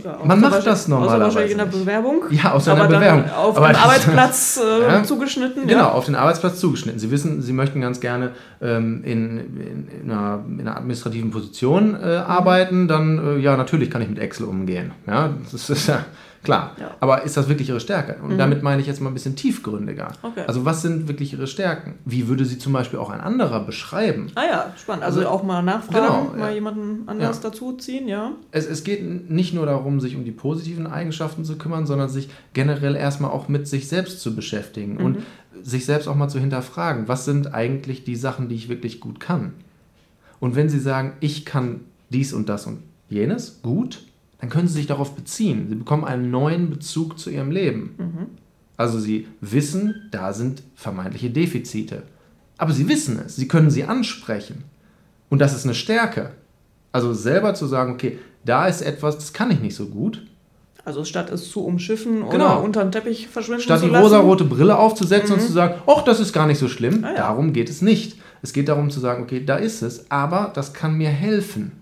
Ja, 0.05 0.19
Man 0.25 0.41
macht 0.41 0.65
das 0.67 0.87
normalerweise 0.87 1.17
Außer 1.17 1.25
wahrscheinlich 1.25 1.53
in 1.53 1.59
der. 1.59 1.65
Bewerbung. 1.67 2.23
Ja, 2.31 2.53
aus 2.53 2.69
einer 2.69 2.87
Bewerbung. 2.87 3.25
Dann 3.25 3.35
auf 3.35 3.57
Aber 3.57 3.67
dem 3.69 3.73
das- 3.73 3.83
Arbeitsplatz 3.83 4.61
äh, 4.63 4.83
Ja. 4.93 5.03
zugeschnitten. 5.03 5.67
Genau, 5.67 5.81
Ja. 5.81 5.91
auf 5.93 6.05
den 6.07 6.15
Arbeitsplatz 6.15 6.61
zugeschnitten. 6.61 7.01
Sie 7.01 7.11
wissen, 7.11 7.43
Sie 7.43 7.53
möchten 7.53 7.81
ganz 7.81 7.99
gerne 8.01 8.31
ähm, 8.63 9.03
in, 9.05 9.39
in, 9.39 9.89
in, 10.05 10.11
einer, 10.11 10.45
in 10.49 10.61
einer 10.61 10.77
administrativen 10.77 11.31
Position 11.33 11.97
äh, 12.01 12.07
arbeiten, 12.17 12.87
dann 12.87 13.19
äh, 13.19 13.39
ja, 13.39 13.57
natürlich 13.57 13.91
kann 13.91 14.01
ich 14.03 14.09
mit 14.09 14.21
Excel 14.21 14.47
umgehen. 14.47 14.93
Ja, 15.09 15.31
das 15.51 15.69
ist 15.69 15.89
ja 15.89 16.05
klar. 16.43 16.75
Ja. 16.81 16.91
Aber 17.01 17.23
ist 17.25 17.37
das 17.37 17.49
wirklich 17.49 17.69
Ihre 17.69 17.81
Stärke? 17.81 18.17
Und 18.23 18.35
Mhm. 18.35 18.39
damit 18.39 18.63
meine 18.63 18.81
ich 18.81 18.87
jetzt 18.87 19.01
mal 19.01 19.09
ein 19.11 19.15
bisschen 19.15 19.37
tiefgründiger. 19.37 20.13
Okay. 20.23 20.45
Also 20.47 20.65
was 20.65 20.83
sind 20.83 21.07
wirklich 21.09 21.33
Ihre 21.33 21.47
Stärken? 21.47 21.95
Wie 22.05 22.29
würde 22.29 22.45
sie 22.45 22.59
zum 22.59 22.73
Beispiel 22.73 22.99
auch 22.99 23.11
ein 23.11 23.21
anderer 23.21 23.61
beschreiben? 23.65 24.29
Ah 24.35 24.45
ja, 24.45 24.75
spannend. 24.81 25.05
Also, 25.05 25.21
Also- 25.21 25.31
auch 25.31 25.43
mal 25.43 25.63
nachfragen, 25.63 26.07
Genau, 26.07 26.25
mal 26.37 26.49
ja. 26.49 26.55
jemanden 26.55 27.09
anders 27.09 27.43
Ja. 27.43 27.51
dazu 27.51 27.75
ziehen, 27.77 28.09
ja. 28.09 28.33
Es, 28.53 28.67
es 28.67 28.85
geht 28.85 29.31
nicht 29.31 29.55
nur 29.55 29.67
darum, 29.67 30.01
sich 30.01 30.17
um 30.17 30.25
die 30.25 30.31
positiven 30.33 30.87
Eigenschaften 30.87 31.45
zu 31.45 31.57
kümmern, 31.59 31.87
sondern 31.87 32.09
sich 32.09 32.29
generell 32.55 32.97
erstmal 32.97 33.31
auch 33.31 33.49
mit 33.49 33.69
sich 33.69 33.89
selbst 33.89 34.21
zu 34.21 34.35
beschäftigen 34.35 34.97
und 34.99 35.19
sich 35.63 35.85
selbst 35.85 36.09
auch 36.09 36.15
mal 36.15 36.29
zu 36.29 36.39
hinterfragen, 36.39 37.07
was 37.09 37.25
sind 37.27 37.53
eigentlich 37.55 38.05
die 38.05 38.17
Sachen, 38.17 38.49
die 38.49 38.55
ich 38.55 38.69
wirklich 38.69 39.01
gut 39.01 39.21
kann. 39.21 39.53
Und 40.39 40.57
wenn 40.57 40.71
Sie 40.71 40.79
sagen, 40.79 41.13
ich 41.21 41.45
kann 41.45 41.81
dies 42.09 42.33
und 42.33 42.49
das 42.49 42.67
und 42.67 42.79
jenes 43.11 43.61
gut, 43.63 44.03
dann 44.41 44.49
können 44.51 44.69
Sie 44.69 44.75
sich 44.75 44.87
darauf 44.87 45.15
beziehen. 45.15 45.67
Sie 45.69 45.75
bekommen 45.75 46.05
einen 46.05 46.31
neuen 46.31 46.71
Bezug 46.71 47.19
zu 47.19 47.31
Ihrem 47.31 47.51
Leben. 47.51 48.29
Also 48.77 48.99
Sie 48.99 49.27
wissen, 49.41 50.09
da 50.11 50.33
sind 50.33 50.63
vermeintliche 50.75 51.31
Defizite. 51.31 52.05
Aber 52.59 52.73
Sie 52.73 52.89
wissen 52.89 53.21
es, 53.25 53.37
Sie 53.37 53.49
können 53.49 53.71
sie 53.71 53.85
ansprechen. 53.85 54.65
Und 55.29 55.41
das 55.41 55.55
ist 55.55 55.65
eine 55.65 55.75
Stärke. 55.75 56.31
Also 56.93 57.13
selber 57.13 57.55
zu 57.55 57.67
sagen, 57.67 57.93
okay, 57.93 58.19
da 58.45 58.67
ist 58.67 58.81
etwas, 58.83 59.17
das 59.17 59.33
kann 59.33 59.51
ich 59.51 59.61
nicht 59.61 59.75
so 59.77 59.87
gut. 59.87 60.27
Also 60.85 61.05
statt 61.05 61.31
es 61.31 61.51
zu 61.51 61.63
umschiffen 61.65 62.23
oder 62.23 62.31
Genau. 62.33 62.63
unter 62.63 62.83
den 62.83 62.91
Teppich 62.91 63.29
verschwinden 63.29 63.63
Statt 63.63 63.81
zu 63.81 63.87
die 63.87 63.93
lassen. 63.93 64.03
rosarote 64.05 64.45
Brille 64.45 64.79
aufzusetzen 64.79 65.35
und 65.35 65.41
zu 65.43 65.53
sagen, 65.53 65.75
ach, 65.87 66.03
das 66.03 66.21
ist 66.21 66.33
gar 66.33 66.47
nicht 66.47 66.59
so 66.59 66.69
schlimm, 66.69 67.05
Ah 67.05 67.09
ja. 67.11 67.15
darum 67.17 67.53
geht 67.53 67.69
es 67.69 67.83
nicht. 67.83 68.19
Es 68.43 68.55
geht 68.55 68.69
darum 68.69 68.89
zu 68.91 68.99
sagen, 68.99 69.23
okay, 69.23 69.45
da 69.45 69.57
ist 69.57 69.83
es, 69.83 70.11
aber 70.11 70.51
das 70.55 70.73
kann 70.73 70.97
mir 70.97 71.11
helfen. 71.11 71.73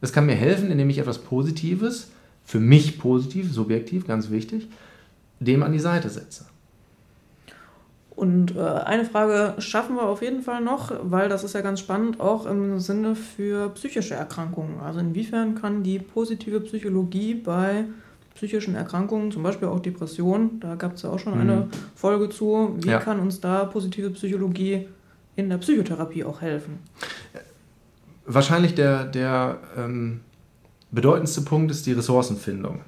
Das 0.00 0.12
kann 0.12 0.26
mir 0.26 0.34
helfen, 0.34 0.70
indem 0.70 0.90
ich 0.90 0.98
etwas 0.98 1.18
Positives, 1.18 2.08
für 2.44 2.60
mich 2.60 2.98
positiv, 2.98 3.52
subjektiv, 3.52 4.06
ganz 4.06 4.30
wichtig, 4.30 4.68
dem 5.40 5.62
an 5.62 5.72
die 5.72 5.78
Seite 5.78 6.08
setze. 6.08 6.46
Und 8.16 8.54
äh, 8.54 8.60
eine 8.60 9.04
Frage 9.06 9.54
schaffen 9.62 9.96
wir 9.96 10.02
auf 10.02 10.20
jeden 10.20 10.42
Fall 10.42 10.60
noch, 10.60 10.92
weil 11.02 11.28
das 11.30 11.42
ist 11.42 11.54
ja 11.54 11.62
ganz 11.62 11.80
spannend, 11.80 12.20
auch 12.20 12.44
im 12.44 12.78
Sinne 12.78 13.14
für 13.14 13.70
psychische 13.70 14.14
Erkrankungen. 14.14 14.80
Also 14.80 15.00
inwiefern 15.00 15.54
kann 15.54 15.82
die 15.82 15.98
positive 15.98 16.60
Psychologie 16.60 17.34
bei 17.34 17.84
psychischen 18.34 18.74
Erkrankungen, 18.74 19.32
zum 19.32 19.42
Beispiel 19.42 19.68
auch 19.68 19.80
Depressionen, 19.80 20.60
da 20.60 20.74
gab 20.74 20.96
es 20.96 21.02
ja 21.02 21.10
auch 21.10 21.18
schon 21.18 21.34
eine 21.34 21.68
Folge 21.94 22.28
zu, 22.28 22.76
wie 22.82 22.88
Ja. 22.90 22.98
kann 22.98 23.20
uns 23.20 23.40
da 23.40 23.64
positive 23.64 24.10
Psychologie 24.10 24.86
in 25.36 25.48
der 25.48 25.58
Psychotherapie 25.58 26.24
auch 26.24 26.40
helfen? 26.40 26.78
Wahrscheinlich 28.32 28.76
der, 28.76 29.06
der 29.06 29.58
ähm, 29.76 30.20
bedeutendste 30.92 31.42
Punkt 31.42 31.72
ist 31.72 31.84
die 31.86 31.92
Ressourcenfindung. 31.92 32.82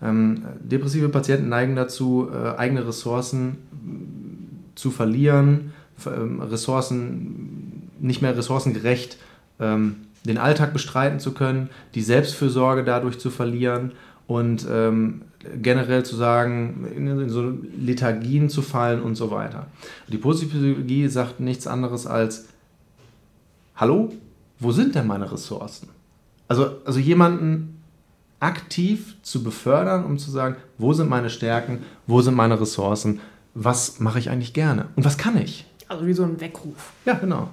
Ähm, 0.00 0.44
depressive 0.60 1.08
Patienten 1.08 1.48
neigen 1.48 1.74
dazu, 1.74 2.28
äh, 2.32 2.56
eigene 2.56 2.86
Ressourcen 2.86 3.58
mm, 3.72 4.76
zu 4.76 4.92
verlieren, 4.92 5.72
ähm, 6.06 6.40
Ressourcen 6.40 7.90
nicht 7.98 8.22
mehr 8.22 8.36
ressourcengerecht 8.36 9.18
ähm, 9.58 9.96
den 10.24 10.38
Alltag 10.38 10.72
bestreiten 10.72 11.18
zu 11.18 11.32
können, 11.32 11.68
die 11.96 12.02
Selbstfürsorge 12.02 12.84
dadurch 12.84 13.18
zu 13.18 13.30
verlieren 13.30 13.92
und 14.28 14.66
ähm, 14.70 15.22
generell 15.60 16.04
zu 16.04 16.14
sagen, 16.14 16.86
in, 16.94 17.28
so 17.28 17.54
Lethargien 17.76 18.48
zu 18.48 18.62
fallen 18.62 19.02
und 19.02 19.16
so 19.16 19.32
weiter. 19.32 19.66
Die 20.06 20.18
positive 20.18 20.58
Psychologie 20.58 21.08
sagt 21.08 21.40
nichts 21.40 21.66
anderes 21.66 22.06
als, 22.06 22.46
hallo, 23.74 24.12
wo 24.60 24.72
sind 24.72 24.94
denn 24.94 25.06
meine 25.06 25.30
Ressourcen? 25.30 25.88
Also, 26.48 26.76
also 26.84 26.98
jemanden 26.98 27.82
aktiv 28.40 29.16
zu 29.22 29.42
befördern, 29.42 30.04
um 30.04 30.18
zu 30.18 30.30
sagen, 30.30 30.56
wo 30.78 30.92
sind 30.92 31.08
meine 31.08 31.30
Stärken, 31.30 31.80
wo 32.06 32.22
sind 32.22 32.34
meine 32.34 32.60
Ressourcen, 32.60 33.20
was 33.54 34.00
mache 34.00 34.18
ich 34.18 34.30
eigentlich 34.30 34.54
gerne 34.54 34.86
und 34.96 35.04
was 35.04 35.18
kann 35.18 35.36
ich? 35.36 35.66
Also 35.88 36.06
wie 36.06 36.12
so 36.12 36.22
ein 36.22 36.40
Weckruf. 36.40 36.92
Ja, 37.04 37.14
genau. 37.14 37.48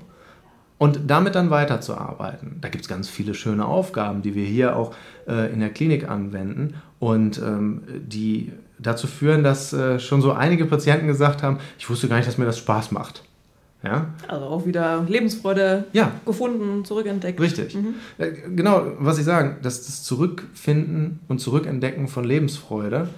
Und 0.78 1.02
damit 1.08 1.34
dann 1.34 1.50
weiterzuarbeiten. 1.50 2.58
Da 2.62 2.70
gibt 2.70 2.84
es 2.84 2.88
ganz 2.88 3.10
viele 3.10 3.34
schöne 3.34 3.66
Aufgaben, 3.66 4.22
die 4.22 4.36
wir 4.36 4.46
hier 4.46 4.76
auch 4.76 4.94
äh, 5.28 5.52
in 5.52 5.60
der 5.60 5.72
Klinik 5.72 6.08
anwenden 6.08 6.76
und 7.00 7.40
ähm, 7.40 7.82
die 7.88 8.52
dazu 8.78 9.08
führen, 9.08 9.44
dass 9.44 9.74
äh, 9.74 10.00
schon 10.00 10.22
so 10.22 10.34
einige 10.34 10.66
Patienten 10.66 11.08
gesagt 11.08 11.42
haben, 11.42 11.58
ich 11.80 11.90
wusste 11.90 12.08
gar 12.08 12.18
nicht, 12.18 12.28
dass 12.28 12.38
mir 12.38 12.46
das 12.46 12.60
Spaß 12.60 12.92
macht. 12.92 13.24
Ja? 13.84 14.14
Also 14.28 14.46
auch 14.46 14.66
wieder 14.66 15.06
Lebensfreude 15.08 15.86
ja. 15.94 16.12
gefunden, 16.26 16.84
zurückentdeckt. 16.84 17.40
Richtig. 17.40 17.76
Mhm. 17.76 17.96
Äh, 18.18 18.32
genau, 18.56 18.94
was 19.00 19.20
ich 19.20 19.26
sagen, 19.26 19.58
dass 19.62 19.86
das 19.86 20.04
Zurückfinden 20.04 21.20
und 21.28 21.40
Zurückentdecken 21.40 22.08
von 22.08 22.24
Lebensfreude 22.24 23.10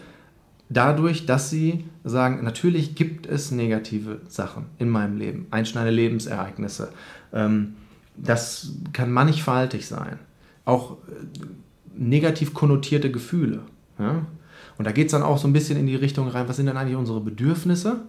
dadurch, 0.69 1.25
dass 1.25 1.49
sie 1.49 1.85
sagen, 2.03 2.43
natürlich 2.43 2.95
gibt 2.95 3.25
es 3.25 3.51
negative 3.51 4.21
Sachen 4.27 4.65
in 4.77 4.89
meinem 4.89 5.17
Leben, 5.17 5.47
einschneidende 5.51 5.95
Lebensereignisse. 5.95 6.89
Ähm, 7.33 7.75
das 8.15 8.73
kann 8.93 9.11
mannigfaltig 9.11 9.87
sein. 9.87 10.19
Auch 10.65 10.97
äh, 11.07 11.45
negativ 11.95 12.53
konnotierte 12.53 13.11
Gefühle. 13.11 13.61
Und 14.77 14.87
da 14.87 14.93
geht 14.93 15.07
es 15.07 15.11
dann 15.11 15.23
auch 15.23 15.37
so 15.37 15.47
ein 15.47 15.53
bisschen 15.53 15.77
in 15.77 15.85
die 15.85 15.95
Richtung 15.97 16.29
rein, 16.29 16.47
was 16.47 16.55
sind 16.55 16.67
denn 16.67 16.77
eigentlich 16.77 16.95
unsere 16.95 17.19
Bedürfnisse? 17.19 18.03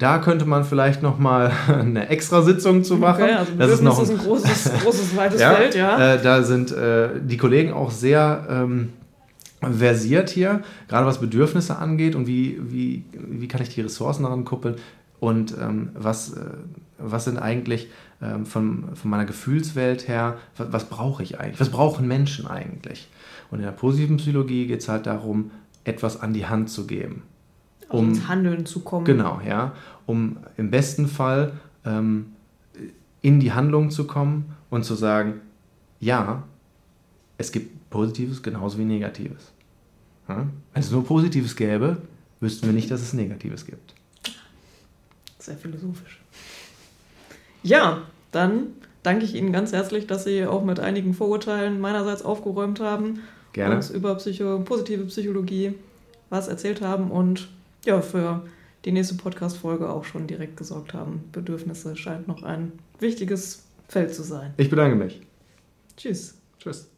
Da 0.00 0.18
könnte 0.18 0.46
man 0.46 0.64
vielleicht 0.64 1.02
noch 1.02 1.18
mal 1.18 1.52
eine 1.68 2.08
Extrasitzung 2.08 2.82
zu 2.82 2.96
machen. 2.96 3.22
Okay, 3.22 3.34
also 3.34 3.52
das 3.56 3.70
ist 3.70 3.82
noch 3.82 3.98
ein, 3.98 4.04
ist 4.04 4.10
ein 4.10 4.18
großes, 4.18 4.72
großes 4.82 5.16
weites 5.16 5.40
ja, 5.40 5.54
Feld, 5.54 5.74
ja. 5.74 6.14
Äh, 6.14 6.22
da 6.22 6.42
sind 6.42 6.72
äh, 6.72 7.10
die 7.22 7.36
Kollegen 7.36 7.74
auch 7.74 7.90
sehr 7.90 8.46
ähm, 8.48 8.94
versiert 9.60 10.30
hier, 10.30 10.62
gerade 10.88 11.06
was 11.06 11.20
Bedürfnisse 11.20 11.76
angeht 11.76 12.14
und 12.14 12.26
wie, 12.26 12.58
wie, 12.62 13.04
wie 13.12 13.46
kann 13.46 13.60
ich 13.60 13.68
die 13.68 13.82
Ressourcen 13.82 14.22
daran 14.22 14.46
kuppeln 14.46 14.76
und 15.20 15.54
ähm, 15.60 15.90
was, 15.92 16.32
äh, 16.32 16.40
was 16.96 17.26
sind 17.26 17.36
eigentlich 17.36 17.88
ähm, 18.22 18.46
von, 18.46 18.84
von 18.94 19.10
meiner 19.10 19.26
Gefühlswelt 19.26 20.08
her, 20.08 20.38
was, 20.56 20.72
was 20.72 20.84
brauche 20.86 21.22
ich 21.22 21.38
eigentlich, 21.38 21.60
was 21.60 21.68
brauchen 21.68 22.08
Menschen 22.08 22.46
eigentlich? 22.46 23.06
Und 23.50 23.58
in 23.58 23.66
der 23.66 23.72
positiven 23.72 24.16
Psychologie 24.16 24.66
geht 24.66 24.80
es 24.80 24.88
halt 24.88 25.04
darum, 25.04 25.50
etwas 25.84 26.22
an 26.22 26.32
die 26.32 26.46
Hand 26.46 26.70
zu 26.70 26.86
geben. 26.86 27.22
Also 27.90 28.02
um 28.02 28.08
ins 28.10 28.28
Handeln 28.28 28.66
zu 28.66 28.80
kommen. 28.80 29.04
Genau, 29.04 29.40
ja. 29.46 29.72
Um 30.06 30.38
im 30.56 30.70
besten 30.70 31.08
Fall 31.08 31.52
ähm, 31.84 32.26
in 33.20 33.40
die 33.40 33.52
Handlung 33.52 33.90
zu 33.90 34.06
kommen 34.06 34.54
und 34.70 34.84
zu 34.84 34.94
sagen, 34.94 35.40
ja, 35.98 36.44
es 37.36 37.52
gibt 37.52 37.90
Positives 37.90 38.42
genauso 38.42 38.78
wie 38.78 38.84
Negatives. 38.84 39.52
Ja? 40.28 40.46
Wenn 40.72 40.82
es 40.82 40.90
nur 40.90 41.04
Positives 41.04 41.56
gäbe, 41.56 41.98
wüssten 42.40 42.66
wir 42.66 42.72
nicht, 42.72 42.90
dass 42.90 43.02
es 43.02 43.12
Negatives 43.12 43.66
gibt. 43.66 43.94
Sehr 45.38 45.56
philosophisch. 45.56 46.20
Ja, 47.62 48.02
dann 48.30 48.68
danke 49.02 49.24
ich 49.24 49.34
Ihnen 49.34 49.52
ganz 49.52 49.72
herzlich, 49.72 50.06
dass 50.06 50.24
Sie 50.24 50.46
auch 50.46 50.64
mit 50.64 50.80
einigen 50.80 51.14
Vorurteilen 51.14 51.80
meinerseits 51.80 52.22
aufgeräumt 52.22 52.80
haben. 52.80 53.20
Gerne. 53.52 53.76
Uns 53.76 53.90
über 53.90 54.14
Psycho 54.14 54.60
positive 54.60 55.04
Psychologie 55.06 55.74
was 56.30 56.46
erzählt 56.46 56.80
haben 56.80 57.10
und 57.10 57.48
ja, 57.84 58.00
für 58.00 58.44
die 58.84 58.92
nächste 58.92 59.14
Podcast-Folge 59.14 59.88
auch 59.88 60.04
schon 60.04 60.26
direkt 60.26 60.56
gesorgt 60.56 60.94
haben. 60.94 61.28
Bedürfnisse 61.32 61.96
scheint 61.96 62.28
noch 62.28 62.42
ein 62.42 62.72
wichtiges 62.98 63.64
Feld 63.88 64.14
zu 64.14 64.22
sein. 64.22 64.54
Ich 64.56 64.70
bedanke 64.70 64.96
mich. 64.96 65.20
Tschüss. 65.96 66.38
Tschüss. 66.58 66.90